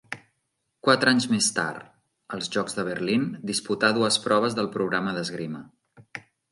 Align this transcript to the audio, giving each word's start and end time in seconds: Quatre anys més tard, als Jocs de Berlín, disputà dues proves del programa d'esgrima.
Quatre 0.87 1.11
anys 1.15 1.27
més 1.33 1.49
tard, 1.57 1.83
als 2.37 2.51
Jocs 2.57 2.79
de 2.79 2.87
Berlín, 2.91 3.29
disputà 3.53 3.95
dues 4.01 4.21
proves 4.29 4.61
del 4.61 4.75
programa 4.79 5.19
d'esgrima. 5.21 5.67